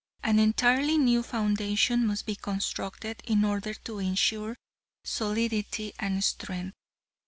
[0.23, 4.57] An entirely new foundation must be constructed in order to insure
[5.03, 6.73] solidity and strength.